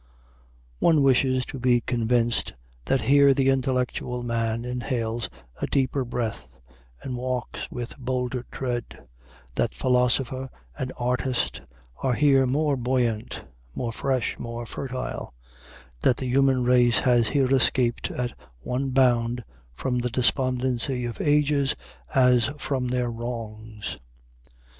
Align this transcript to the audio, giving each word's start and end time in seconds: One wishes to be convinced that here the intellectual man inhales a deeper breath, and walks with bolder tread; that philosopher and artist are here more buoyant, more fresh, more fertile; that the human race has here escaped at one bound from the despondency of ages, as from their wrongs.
One 0.79 1.03
wishes 1.03 1.45
to 1.45 1.59
be 1.59 1.81
convinced 1.81 2.55
that 2.85 3.01
here 3.01 3.35
the 3.35 3.49
intellectual 3.49 4.23
man 4.23 4.65
inhales 4.65 5.29
a 5.61 5.67
deeper 5.67 6.03
breath, 6.03 6.59
and 7.03 7.15
walks 7.15 7.69
with 7.69 7.95
bolder 7.99 8.43
tread; 8.51 9.05
that 9.53 9.75
philosopher 9.75 10.49
and 10.75 10.91
artist 10.97 11.61
are 12.01 12.15
here 12.15 12.47
more 12.47 12.75
buoyant, 12.75 13.43
more 13.75 13.91
fresh, 13.93 14.39
more 14.39 14.65
fertile; 14.65 15.35
that 16.01 16.17
the 16.17 16.25
human 16.25 16.63
race 16.63 16.97
has 17.01 17.27
here 17.27 17.51
escaped 17.51 18.09
at 18.09 18.33
one 18.61 18.89
bound 18.89 19.43
from 19.75 19.99
the 19.99 20.09
despondency 20.09 21.05
of 21.05 21.21
ages, 21.21 21.75
as 22.15 22.49
from 22.57 22.87
their 22.87 23.11
wrongs. 23.11 23.99